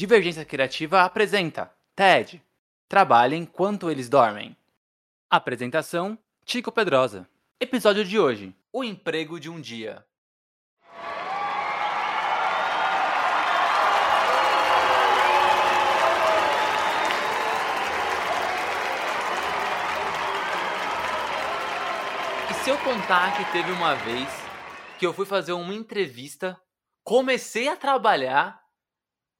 Divergência 0.00 0.46
Criativa 0.46 1.02
apresenta 1.02 1.70
TED. 1.94 2.42
Trabalhe 2.88 3.36
enquanto 3.36 3.90
eles 3.90 4.08
dormem. 4.08 4.56
Apresentação: 5.28 6.18
Tico 6.42 6.72
Pedrosa. 6.72 7.28
Episódio 7.60 8.02
de 8.02 8.18
hoje: 8.18 8.56
O 8.72 8.82
emprego 8.82 9.38
de 9.38 9.50
um 9.50 9.60
dia. 9.60 10.02
E 22.48 22.54
se 22.64 22.70
eu 22.70 22.78
contar 22.78 23.36
que 23.36 23.52
teve 23.52 23.70
uma 23.70 23.96
vez 23.96 24.26
que 24.98 25.04
eu 25.06 25.12
fui 25.12 25.26
fazer 25.26 25.52
uma 25.52 25.74
entrevista, 25.74 26.58
comecei 27.04 27.68
a 27.68 27.76
trabalhar 27.76 28.59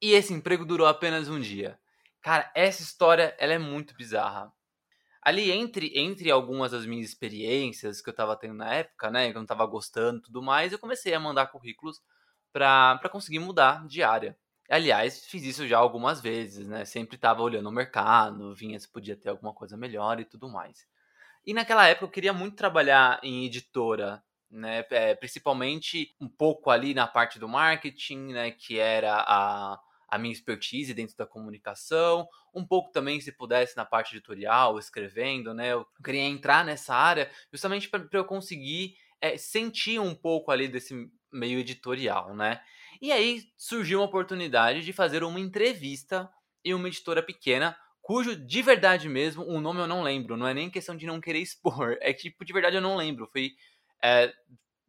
e 0.00 0.12
esse 0.12 0.32
emprego 0.32 0.64
durou 0.64 0.86
apenas 0.86 1.28
um 1.28 1.40
dia. 1.40 1.78
Cara, 2.22 2.50
essa 2.54 2.82
história 2.82 3.34
ela 3.38 3.54
é 3.54 3.58
muito 3.58 3.94
bizarra. 3.94 4.52
Ali 5.22 5.50
entre 5.50 5.92
entre 5.98 6.30
algumas 6.30 6.72
das 6.72 6.86
minhas 6.86 7.08
experiências 7.08 8.00
que 8.00 8.08
eu 8.10 8.14
tava 8.14 8.36
tendo 8.36 8.54
na 8.54 8.72
época, 8.74 9.10
né, 9.10 9.30
que 9.30 9.36
eu 9.36 9.40
não 9.40 9.46
tava 9.46 9.66
gostando 9.66 10.18
e 10.18 10.22
tudo 10.22 10.42
mais, 10.42 10.72
eu 10.72 10.78
comecei 10.78 11.14
a 11.14 11.20
mandar 11.20 11.48
currículos 11.48 12.00
para 12.52 13.08
conseguir 13.10 13.38
mudar 13.38 13.86
de 13.86 14.02
área. 14.02 14.36
Aliás, 14.70 15.26
fiz 15.26 15.42
isso 15.44 15.66
já 15.66 15.78
algumas 15.78 16.20
vezes, 16.20 16.66
né? 16.66 16.84
Sempre 16.84 17.18
tava 17.18 17.42
olhando 17.42 17.68
o 17.68 17.72
mercado, 17.72 18.54
vinha 18.54 18.78
se 18.78 18.88
podia 18.88 19.16
ter 19.16 19.28
alguma 19.28 19.52
coisa 19.52 19.76
melhor 19.76 20.20
e 20.20 20.24
tudo 20.24 20.48
mais. 20.48 20.86
E 21.46 21.54
naquela 21.54 21.86
época 21.88 22.06
eu 22.06 22.10
queria 22.10 22.32
muito 22.32 22.56
trabalhar 22.56 23.20
em 23.22 23.46
editora, 23.46 24.22
né? 24.50 24.84
É, 24.90 25.14
principalmente 25.14 26.14
um 26.20 26.28
pouco 26.28 26.70
ali 26.70 26.94
na 26.94 27.06
parte 27.06 27.38
do 27.38 27.48
marketing, 27.48 28.32
né? 28.32 28.50
Que 28.52 28.78
era 28.78 29.24
a, 29.26 29.80
a 30.10 30.18
minha 30.18 30.32
expertise 30.32 30.92
dentro 30.92 31.16
da 31.16 31.26
comunicação, 31.26 32.26
um 32.52 32.66
pouco 32.66 32.90
também, 32.90 33.20
se 33.20 33.30
pudesse, 33.30 33.76
na 33.76 33.84
parte 33.84 34.14
editorial, 34.14 34.78
escrevendo, 34.78 35.54
né? 35.54 35.72
Eu 35.72 35.86
queria 36.04 36.22
entrar 36.22 36.64
nessa 36.64 36.94
área 36.94 37.30
justamente 37.52 37.88
para 37.88 38.06
eu 38.12 38.24
conseguir 38.24 38.96
é, 39.20 39.36
sentir 39.36 40.00
um 40.00 40.14
pouco 40.14 40.50
ali 40.50 40.66
desse 40.66 41.08
meio 41.32 41.60
editorial, 41.60 42.34
né? 42.34 42.60
E 43.00 43.12
aí 43.12 43.44
surgiu 43.56 44.00
uma 44.00 44.06
oportunidade 44.06 44.82
de 44.82 44.92
fazer 44.92 45.22
uma 45.22 45.38
entrevista 45.38 46.28
em 46.64 46.74
uma 46.74 46.88
editora 46.88 47.22
pequena, 47.22 47.76
cujo 48.02 48.34
de 48.34 48.62
verdade 48.62 49.08
mesmo, 49.08 49.44
o 49.44 49.60
nome 49.60 49.80
eu 49.80 49.86
não 49.86 50.02
lembro, 50.02 50.36
não 50.36 50.46
é 50.46 50.52
nem 50.52 50.68
questão 50.68 50.96
de 50.96 51.06
não 51.06 51.20
querer 51.20 51.38
expor, 51.40 51.96
é 52.00 52.12
tipo, 52.12 52.44
de 52.44 52.52
verdade 52.52 52.76
eu 52.76 52.82
não 52.82 52.96
lembro, 52.96 53.28
foi. 53.32 53.52
É, 54.02 54.32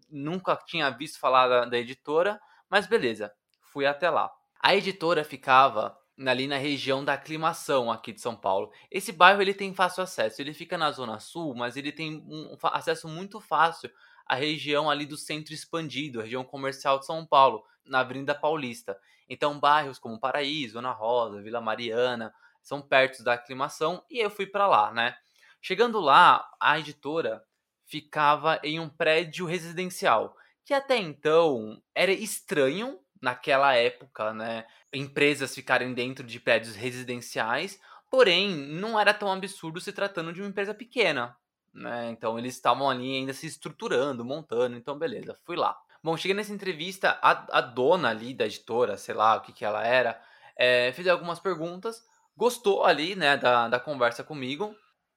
nunca 0.09 0.57
tinha 0.65 0.89
visto 0.89 1.19
falar 1.19 1.47
da, 1.47 1.65
da 1.65 1.77
editora, 1.77 2.39
mas 2.69 2.87
beleza, 2.87 3.31
fui 3.71 3.85
até 3.85 4.09
lá. 4.09 4.31
A 4.63 4.75
editora 4.75 5.23
ficava 5.23 5.97
ali 6.27 6.47
na 6.47 6.57
região 6.57 7.03
da 7.03 7.13
aclimação 7.13 7.91
aqui 7.91 8.13
de 8.13 8.21
São 8.21 8.35
Paulo. 8.35 8.71
Esse 8.91 9.11
bairro 9.11 9.41
ele 9.41 9.55
tem 9.55 9.73
fácil 9.73 10.03
acesso, 10.03 10.39
ele 10.39 10.53
fica 10.53 10.77
na 10.77 10.91
zona 10.91 11.19
sul, 11.19 11.55
mas 11.55 11.75
ele 11.75 11.91
tem 11.91 12.23
um 12.27 12.55
acesso 12.65 13.07
muito 13.07 13.39
fácil 13.39 13.89
à 14.27 14.35
região 14.35 14.89
ali 14.89 15.05
do 15.05 15.17
centro 15.17 15.53
expandido, 15.53 16.19
a 16.19 16.23
região 16.23 16.43
comercial 16.43 16.99
de 16.99 17.07
São 17.07 17.25
Paulo, 17.25 17.63
na 17.83 18.01
Avenida 18.01 18.35
Paulista. 18.35 18.97
Então 19.27 19.59
bairros 19.59 19.97
como 19.97 20.19
Paraíso, 20.19 20.77
Ana 20.77 20.91
Rosa, 20.91 21.41
Vila 21.41 21.59
Mariana 21.59 22.31
são 22.61 22.81
perto 22.81 23.23
da 23.23 23.33
aclimação 23.33 24.05
e 24.09 24.19
eu 24.19 24.29
fui 24.29 24.45
para 24.45 24.67
lá, 24.67 24.93
né? 24.93 25.15
Chegando 25.59 25.99
lá, 25.99 26.47
a 26.59 26.77
editora 26.77 27.43
ficava 27.85 28.59
em 28.63 28.79
um 28.79 28.87
prédio 28.87 29.45
residencial, 29.45 30.35
que 30.63 30.73
até 30.73 30.97
então 30.97 31.81
era 31.95 32.11
estranho 32.11 32.99
naquela 33.21 33.75
época, 33.75 34.33
né, 34.33 34.65
empresas 34.91 35.53
ficarem 35.53 35.93
dentro 35.93 36.25
de 36.25 36.39
prédios 36.39 36.75
residenciais, 36.75 37.79
porém 38.09 38.49
não 38.49 38.99
era 38.99 39.13
tão 39.13 39.31
absurdo 39.31 39.79
se 39.79 39.93
tratando 39.93 40.33
de 40.33 40.41
uma 40.41 40.49
empresa 40.49 40.73
pequena, 40.73 41.37
né? 41.73 42.09
Então 42.09 42.37
eles 42.37 42.55
estavam 42.55 42.89
ali 42.89 43.15
ainda 43.17 43.33
se 43.33 43.47
estruturando, 43.47 44.25
montando, 44.25 44.75
então 44.75 44.97
beleza, 44.97 45.37
fui 45.45 45.55
lá. 45.55 45.79
Bom, 46.03 46.17
cheguei 46.17 46.35
nessa 46.35 46.51
entrevista, 46.51 47.19
a, 47.21 47.59
a 47.59 47.61
dona 47.61 48.09
ali 48.09 48.33
da 48.33 48.45
editora, 48.45 48.97
sei 48.97 49.13
lá 49.13 49.35
o 49.35 49.41
que 49.41 49.53
que 49.53 49.63
ela 49.63 49.85
era, 49.85 50.19
é, 50.57 50.91
fez 50.93 51.07
algumas 51.07 51.39
perguntas, 51.39 52.03
gostou 52.35 52.83
ali, 52.83 53.15
né, 53.15 53.37
da, 53.37 53.67
da 53.67 53.79
conversa 53.79 54.23
comigo, 54.23 54.75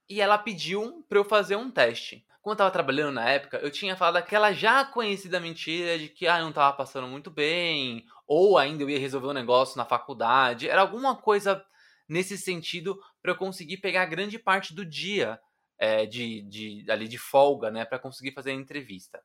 e 0.09 0.21
ela 0.21 0.37
pediu 0.37 1.05
para 1.09 1.19
eu 1.19 1.25
fazer 1.25 1.57
um 1.57 1.71
teste. 1.71 2.27
Quando 2.45 2.57
eu 2.57 2.59
tava 2.59 2.71
trabalhando 2.71 3.15
na 3.15 3.27
época, 3.27 3.57
eu 3.57 3.71
tinha 3.71 3.97
falado 3.97 4.19
aquela 4.19 4.53
já 4.53 4.85
conhecida 4.85 5.41
mentira 5.41 5.99
de 5.99 6.11
que 6.11 6.27
ah, 6.27 6.41
eu 6.41 6.45
não 6.45 6.53
tava 6.53 6.77
passando 6.77 7.09
muito 7.09 7.31
bem, 7.31 8.05
ou 8.27 8.59
ainda 8.59 8.83
eu 8.83 8.91
ia 8.91 8.99
resolver 8.99 9.29
um 9.29 9.33
negócio 9.33 9.79
na 9.79 9.87
faculdade. 9.87 10.69
Era 10.69 10.83
alguma 10.83 11.17
coisa 11.17 11.65
nesse 12.07 12.37
sentido 12.37 13.01
para 13.23 13.33
eu 13.33 13.37
conseguir 13.37 13.79
pegar 13.79 14.05
grande 14.05 14.39
parte 14.39 14.75
do 14.75 14.85
dia 14.85 15.41
é, 15.79 16.05
de, 16.05 16.43
de 16.43 16.85
ali 16.91 17.09
de 17.09 17.17
folga, 17.17 17.71
né, 17.71 17.87
para 17.87 17.99
conseguir 17.99 18.33
fazer 18.33 18.51
a 18.51 18.55
entrevista. 18.55 19.23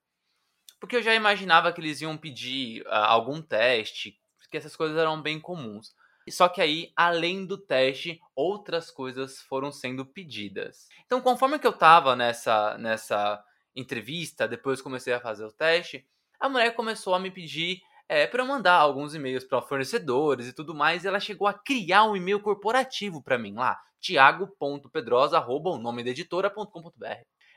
Porque 0.80 0.96
eu 0.96 1.04
já 1.04 1.14
imaginava 1.14 1.74
que 1.74 1.82
eles 1.82 2.00
iam 2.00 2.16
pedir 2.16 2.84
uh, 2.84 2.90
algum 2.90 3.42
teste, 3.42 4.18
porque 4.38 4.56
essas 4.56 4.78
coisas 4.78 4.98
eram 4.98 5.22
bem 5.22 5.42
comuns. 5.42 5.94
Só 6.32 6.50
que 6.50 6.62
aí, 6.62 6.92
além 6.96 7.46
do 7.46 7.58
teste, 7.58 8.20
outras 8.36 8.92
coisas 8.92 9.42
foram 9.42 9.72
sendo 9.72 10.06
pedidas. 10.06 10.88
Então, 11.06 11.22
conforme 11.22 11.60
que 11.60 11.68
eu 11.68 11.74
tava 11.74 12.16
nessa, 12.16 12.78
nessa 12.78 13.44
entrevista, 13.76 14.48
depois 14.48 14.82
comecei 14.82 15.14
a 15.14 15.20
fazer 15.20 15.46
o 15.46 15.52
teste, 15.52 16.06
a 16.40 16.50
mulher 16.50 16.76
começou 16.76 17.14
a 17.14 17.20
me 17.20 17.30
pedir 17.30 17.82
é, 18.08 18.26
para 18.26 18.44
mandar 18.44 18.76
alguns 18.76 19.14
e-mails 19.14 19.44
para 19.44 19.62
fornecedores 19.62 20.48
e 20.48 20.54
tudo 20.54 20.74
mais, 20.74 21.04
e 21.04 21.08
ela 21.08 21.20
chegou 21.20 21.48
a 21.48 21.54
criar 21.54 22.06
um 22.06 22.16
e-mail 22.16 22.40
corporativo 22.40 23.22
para 23.22 23.38
mim 23.38 23.54
lá, 23.54 23.80
tiago.pedrosa, 24.00 25.38
arroba, 25.38 25.70
o 25.70 25.78
nome 25.78 26.04
da. 26.04 26.12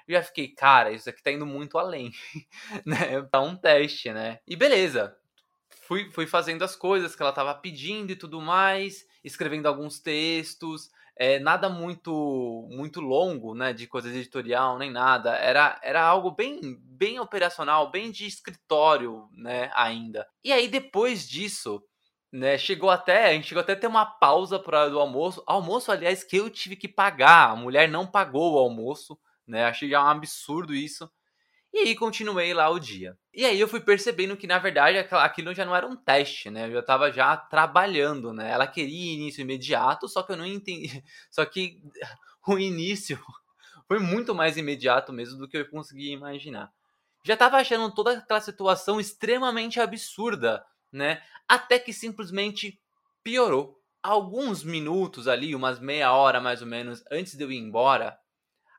Eu 0.07 0.17
já 0.17 0.23
fiquei, 0.23 0.49
cara, 0.49 0.91
isso 0.91 1.09
aqui 1.09 1.23
tá 1.23 1.31
indo 1.31 1.47
muito 1.47 1.79
além, 1.79 2.11
né? 2.85 3.23
Tá 3.31 3.41
um 3.41 3.57
teste, 3.57 4.13
né? 4.13 4.41
E 4.47 4.57
beleza, 4.57 5.17
fui, 5.93 6.11
fui 6.11 6.27
fazendo 6.27 6.63
as 6.63 6.75
coisas 6.75 7.15
que 7.15 7.23
ela 7.23 7.31
estava 7.31 7.55
pedindo 7.55 8.13
e 8.13 8.17
tudo 8.17 8.41
mais, 8.41 9.07
escrevendo 9.23 9.67
alguns 9.67 10.01
textos, 10.01 10.91
é, 11.15 11.39
nada 11.39 11.69
muito 11.69 12.67
muito 12.71 13.01
longo, 13.01 13.55
né, 13.55 13.75
de 13.75 13.87
coisa 13.87 14.09
editorial 14.09 14.79
nem 14.79 14.91
nada. 14.91 15.37
Era, 15.37 15.79
era 15.83 16.03
algo 16.03 16.31
bem 16.31 16.61
bem 16.81 17.21
operacional, 17.21 17.91
bem 17.91 18.11
de 18.11 18.27
escritório, 18.27 19.29
né, 19.33 19.71
ainda. 19.75 20.27
E 20.43 20.51
aí 20.51 20.67
depois 20.67 21.29
disso, 21.29 21.83
né, 22.33 22.57
chegou 22.57 22.89
até, 22.89 23.27
a 23.27 23.33
gente 23.35 23.49
chegou 23.49 23.61
até 23.61 23.75
a 23.75 23.77
ter 23.77 23.87
uma 23.87 24.07
pausa 24.07 24.59
para 24.59 24.89
do 24.89 24.99
almoço. 24.99 25.43
Almoço, 25.47 25.93
aliás, 25.93 26.25
que 26.25 26.39
eu 26.39 26.49
tive 26.49 26.77
que 26.77 26.89
pagar. 26.89 27.51
A 27.51 27.57
mulher 27.57 27.89
não 27.89 28.07
pagou 28.07 28.55
o 28.55 28.59
almoço, 28.59 29.19
né? 29.47 29.67
Achei 29.67 29.95
um 29.95 30.01
absurdo 30.01 30.75
isso. 30.75 31.11
E 31.73 31.79
aí 31.79 31.95
continuei 31.95 32.53
lá 32.53 32.69
o 32.69 32.79
dia. 32.79 33.17
E 33.33 33.47
aí 33.47 33.59
eu 33.59 33.67
fui 33.67 33.81
percebendo 33.81 34.37
que 34.37 34.47
na 34.47 34.59
verdade 34.59 34.99
aquilo 34.99 35.55
já 35.55 35.65
não 35.65 35.75
era 35.75 35.87
um 35.87 35.97
teste, 35.97 36.51
né? 36.51 36.67
Eu 36.67 36.73
já 36.73 36.83
tava 36.83 37.11
já 37.11 37.35
trabalhando, 37.35 38.33
né? 38.33 38.51
Ela 38.51 38.67
queria 38.67 39.15
início 39.15 39.41
imediato, 39.41 40.07
só 40.07 40.23
que 40.23 40.33
eu 40.33 40.37
não 40.37 40.45
entendi. 40.47 41.03
Só 41.31 41.45
que 41.47 41.81
o 42.47 42.59
início 42.59 43.19
foi 43.89 43.99
muito 43.99 44.35
mais 44.35 44.59
imediato 44.59 45.13
mesmo 45.13 45.39
do 45.39 45.49
que 45.49 45.57
eu 45.57 45.69
conseguia 45.71 46.13
imaginar. 46.13 46.71
Já 47.25 47.37
tava 47.37 47.57
achando 47.57 47.95
toda 47.95 48.19
aquela 48.19 48.41
situação 48.41 49.01
extremamente 49.01 49.81
absurda, 49.81 50.65
né? 50.93 51.23
Até 51.49 51.79
que 51.79 51.93
simplesmente 51.93 52.79
piorou. 53.25 53.81
Alguns 54.03 54.63
minutos 54.65 55.29
ali, 55.29 55.55
umas 55.55 55.79
meia 55.79 56.13
hora 56.13 56.41
mais 56.41 56.61
ou 56.61 56.67
menos 56.67 57.03
antes 57.11 57.35
de 57.35 57.45
eu 57.45 57.53
ir 57.53 57.59
embora, 57.59 58.19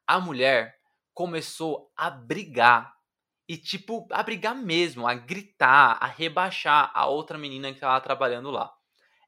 a 0.05 0.19
mulher 0.19 0.77
começou 1.13 1.91
a 1.95 2.09
brigar. 2.09 2.93
E, 3.47 3.57
tipo, 3.57 4.07
a 4.11 4.23
brigar 4.23 4.55
mesmo, 4.55 5.07
a 5.07 5.13
gritar, 5.13 5.97
a 5.99 6.07
rebaixar 6.07 6.91
a 6.93 7.07
outra 7.07 7.37
menina 7.37 7.69
que 7.69 7.75
estava 7.75 7.99
trabalhando 7.99 8.49
lá. 8.49 8.73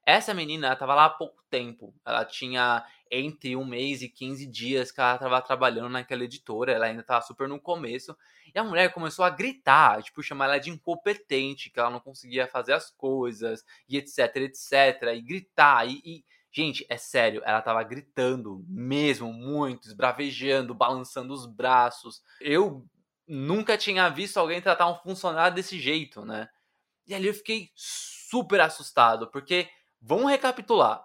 Essa 0.06 0.32
menina 0.32 0.72
estava 0.72 0.94
lá 0.94 1.06
há 1.06 1.10
pouco 1.10 1.42
tempo. 1.50 1.92
Ela 2.04 2.24
tinha 2.24 2.84
entre 3.10 3.56
um 3.56 3.64
mês 3.64 4.02
e 4.02 4.08
15 4.08 4.46
dias 4.46 4.90
que 4.90 5.00
ela 5.00 5.14
estava 5.14 5.42
trabalhando 5.42 5.88
naquela 5.88 6.24
editora. 6.24 6.72
Ela 6.72 6.86
ainda 6.86 7.00
estava 7.00 7.20
super 7.22 7.48
no 7.48 7.60
começo. 7.60 8.16
E 8.54 8.58
a 8.58 8.64
mulher 8.64 8.92
começou 8.92 9.24
a 9.24 9.30
gritar, 9.30 10.02
tipo, 10.02 10.22
chamar 10.22 10.46
ela 10.46 10.58
de 10.58 10.70
incompetente, 10.70 11.70
que 11.70 11.78
ela 11.78 11.90
não 11.90 12.00
conseguia 12.00 12.46
fazer 12.46 12.72
as 12.72 12.90
coisas, 12.90 13.64
e 13.88 13.96
etc, 13.96 14.36
etc. 14.36 15.02
E 15.14 15.20
gritar, 15.20 15.86
e, 15.86 16.00
e 16.04 16.24
Gente, 16.56 16.86
é 16.88 16.96
sério, 16.96 17.42
ela 17.44 17.60
tava 17.60 17.82
gritando 17.82 18.64
mesmo, 18.66 19.30
muito, 19.30 19.88
esbravejando, 19.88 20.72
balançando 20.72 21.34
os 21.34 21.44
braços. 21.44 22.22
Eu 22.40 22.88
nunca 23.28 23.76
tinha 23.76 24.08
visto 24.08 24.38
alguém 24.38 24.62
tratar 24.62 24.88
um 24.88 24.94
funcionário 24.94 25.54
desse 25.54 25.78
jeito, 25.78 26.24
né? 26.24 26.48
E 27.06 27.14
ali 27.14 27.26
eu 27.26 27.34
fiquei 27.34 27.68
super 27.74 28.58
assustado, 28.62 29.26
porque 29.26 29.68
vamos 30.00 30.30
recapitular. 30.30 31.04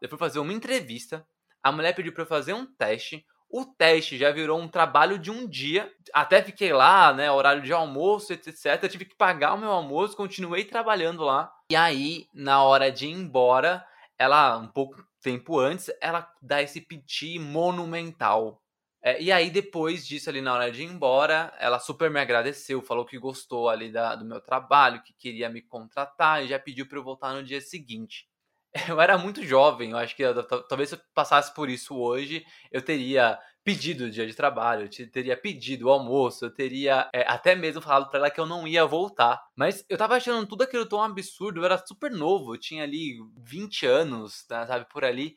Eu 0.00 0.08
fui 0.08 0.18
fazer 0.18 0.38
uma 0.38 0.52
entrevista, 0.52 1.26
a 1.60 1.72
mulher 1.72 1.96
pediu 1.96 2.12
para 2.12 2.22
eu 2.22 2.28
fazer 2.28 2.52
um 2.52 2.64
teste, 2.64 3.26
o 3.52 3.66
teste 3.66 4.16
já 4.16 4.32
virou 4.32 4.58
um 4.58 4.66
trabalho 4.66 5.18
de 5.18 5.30
um 5.30 5.46
dia. 5.46 5.92
Até 6.14 6.42
fiquei 6.42 6.72
lá, 6.72 7.12
né? 7.12 7.30
Horário 7.30 7.62
de 7.62 7.70
almoço, 7.70 8.32
etc. 8.32 8.82
Eu 8.82 8.88
tive 8.88 9.04
que 9.04 9.14
pagar 9.14 9.52
o 9.52 9.58
meu 9.58 9.70
almoço, 9.70 10.16
continuei 10.16 10.64
trabalhando 10.64 11.22
lá. 11.22 11.52
E 11.70 11.76
aí, 11.76 12.26
na 12.32 12.62
hora 12.62 12.90
de 12.90 13.06
ir 13.06 13.10
embora, 13.10 13.84
ela, 14.18 14.56
um 14.56 14.68
pouco 14.68 15.04
tempo 15.20 15.58
antes, 15.58 15.90
ela 16.00 16.26
dá 16.40 16.62
esse 16.62 16.80
piti 16.80 17.38
monumental. 17.38 18.62
É, 19.04 19.20
e 19.20 19.30
aí, 19.30 19.50
depois 19.50 20.06
disso, 20.06 20.30
ali 20.30 20.40
na 20.40 20.54
hora 20.54 20.72
de 20.72 20.82
ir 20.82 20.86
embora, 20.86 21.52
ela 21.58 21.78
super 21.78 22.10
me 22.10 22.20
agradeceu, 22.20 22.80
falou 22.80 23.04
que 23.04 23.18
gostou 23.18 23.68
ali 23.68 23.92
da, 23.92 24.14
do 24.14 24.24
meu 24.24 24.40
trabalho, 24.40 25.02
que 25.02 25.12
queria 25.12 25.50
me 25.50 25.60
contratar 25.60 26.42
e 26.42 26.48
já 26.48 26.58
pediu 26.58 26.88
para 26.88 26.98
eu 26.98 27.04
voltar 27.04 27.34
no 27.34 27.42
dia 27.42 27.60
seguinte. 27.60 28.31
eu 28.88 29.00
era 29.00 29.18
muito 29.18 29.44
jovem, 29.44 29.90
eu 29.90 29.98
acho 29.98 30.16
que 30.16 30.22
eu, 30.22 30.42
talvez 30.66 30.88
se 30.90 30.94
eu 30.94 31.00
passasse 31.14 31.52
por 31.54 31.68
isso 31.68 31.96
hoje, 31.96 32.44
eu 32.70 32.82
teria 32.82 33.38
pedido 33.64 34.04
o 34.04 34.10
dia 34.10 34.26
de 34.26 34.34
trabalho, 34.34 34.88
eu 34.98 35.10
teria 35.10 35.36
pedido 35.36 35.86
o 35.86 35.90
almoço, 35.90 36.44
eu 36.44 36.50
teria 36.52 37.08
é, 37.14 37.22
até 37.30 37.54
mesmo 37.54 37.80
falado 37.80 38.08
para 38.08 38.18
ela 38.18 38.30
que 38.30 38.40
eu 38.40 38.46
não 38.46 38.66
ia 38.66 38.84
voltar. 38.84 39.40
Mas 39.54 39.84
eu 39.88 39.96
tava 39.96 40.16
achando 40.16 40.46
tudo 40.46 40.62
aquilo 40.62 40.86
tão 40.86 41.02
absurdo, 41.02 41.60
eu 41.60 41.64
era 41.64 41.78
super 41.86 42.10
novo, 42.10 42.54
eu 42.54 42.58
tinha 42.58 42.82
ali 42.82 43.18
20 43.38 43.86
anos, 43.86 44.44
tá, 44.46 44.66
sabe, 44.66 44.86
por 44.88 45.04
ali, 45.04 45.36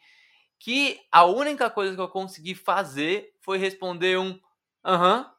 que 0.59 0.99
a 1.11 1.25
única 1.25 1.69
coisa 1.69 1.95
que 1.95 2.01
eu 2.01 2.09
consegui 2.09 2.55
fazer 2.55 3.33
foi 3.41 3.57
responder 3.57 4.17
um 4.17 4.39
aham, 4.85 5.29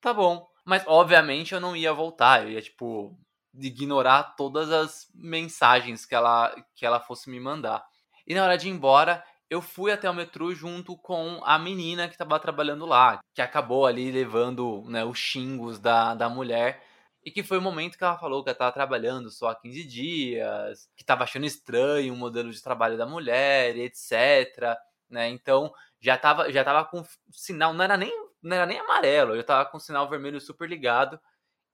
tá 0.00 0.14
bom. 0.14 0.48
Mas 0.64 0.84
obviamente 0.86 1.54
eu 1.54 1.60
não 1.60 1.76
ia 1.76 1.92
voltar, 1.92 2.44
eu 2.44 2.52
ia 2.52 2.62
tipo 2.62 3.18
ignorar 3.60 4.34
todas 4.36 4.70
as 4.70 5.08
mensagens 5.14 6.04
que 6.04 6.14
ela, 6.14 6.54
que 6.74 6.84
ela 6.84 7.00
fosse 7.00 7.30
me 7.30 7.40
mandar. 7.40 7.84
E 8.26 8.34
na 8.34 8.44
hora 8.44 8.58
de 8.58 8.68
ir 8.68 8.72
embora, 8.72 9.22
eu 9.48 9.62
fui 9.62 9.92
até 9.92 10.10
o 10.10 10.14
metrô 10.14 10.52
junto 10.52 10.96
com 10.96 11.40
a 11.44 11.58
menina 11.58 12.08
que 12.08 12.14
estava 12.14 12.38
trabalhando 12.40 12.84
lá, 12.84 13.20
que 13.34 13.40
acabou 13.40 13.86
ali 13.86 14.10
levando 14.10 14.84
né, 14.88 15.04
os 15.04 15.18
xingos 15.18 15.78
da, 15.78 16.14
da 16.14 16.28
mulher. 16.28 16.82
E 17.24 17.30
que 17.30 17.42
foi 17.42 17.58
o 17.58 17.62
momento 17.62 17.98
que 17.98 18.04
ela 18.04 18.18
falou 18.18 18.42
que 18.42 18.50
ela 18.50 18.54
estava 18.54 18.72
trabalhando 18.72 19.30
só 19.30 19.48
há 19.48 19.56
15 19.56 19.84
dias, 19.84 20.88
que 20.96 21.02
estava 21.02 21.24
achando 21.24 21.44
estranho 21.44 22.14
o 22.14 22.16
modelo 22.16 22.52
de 22.52 22.62
trabalho 22.62 22.96
da 22.96 23.06
mulher, 23.06 23.76
etc. 23.76 24.76
Né? 25.10 25.28
Então 25.30 25.72
já 26.00 26.14
estava 26.14 26.50
já 26.52 26.62
tava 26.62 26.84
com 26.84 27.04
sinal, 27.32 27.72
não 27.74 27.84
era 27.84 27.96
nem, 27.96 28.12
não 28.42 28.56
era 28.56 28.66
nem 28.66 28.78
amarelo, 28.78 29.34
eu 29.34 29.40
estava 29.40 29.68
com 29.68 29.78
sinal 29.78 30.08
vermelho 30.08 30.40
super 30.40 30.68
ligado. 30.68 31.18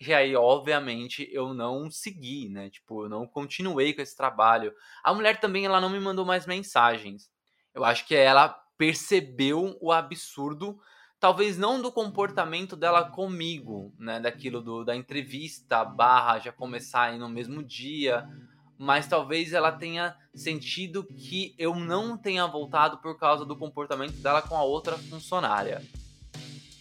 E 0.04 0.12
aí, 0.12 0.34
obviamente, 0.34 1.28
eu 1.30 1.54
não 1.54 1.88
segui, 1.88 2.48
né? 2.48 2.68
Tipo, 2.68 3.04
eu 3.04 3.08
não 3.08 3.24
continuei 3.24 3.94
com 3.94 4.02
esse 4.02 4.16
trabalho. 4.16 4.74
A 5.04 5.14
mulher 5.14 5.38
também, 5.38 5.64
ela 5.64 5.80
não 5.80 5.88
me 5.88 6.00
mandou 6.00 6.26
mais 6.26 6.44
mensagens. 6.44 7.30
Eu 7.72 7.84
acho 7.84 8.04
que 8.04 8.14
ela 8.14 8.48
percebeu 8.76 9.78
o 9.80 9.92
absurdo, 9.92 10.76
talvez 11.20 11.56
não 11.56 11.80
do 11.80 11.92
comportamento 11.92 12.74
dela 12.74 13.10
comigo, 13.10 13.94
né? 13.96 14.18
Daquilo 14.18 14.60
do, 14.60 14.84
da 14.84 14.96
entrevista, 14.96 15.84
barra, 15.84 16.40
já 16.40 16.50
começar 16.50 17.02
aí 17.04 17.18
no 17.18 17.28
mesmo 17.28 17.62
dia. 17.62 18.28
Mas 18.76 19.06
talvez 19.06 19.52
ela 19.52 19.70
tenha 19.70 20.16
sentido 20.34 21.04
que 21.04 21.54
eu 21.56 21.76
não 21.76 22.18
tenha 22.18 22.44
voltado 22.48 22.98
por 22.98 23.16
causa 23.16 23.44
do 23.44 23.56
comportamento 23.56 24.14
dela 24.14 24.42
com 24.42 24.56
a 24.56 24.64
outra 24.64 24.98
funcionária. 24.98 25.80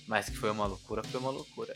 Mas 0.08 0.28
que 0.28 0.36
foi 0.36 0.50
uma 0.50 0.66
loucura, 0.66 1.04
foi 1.04 1.20
uma 1.20 1.30
loucura. 1.30 1.76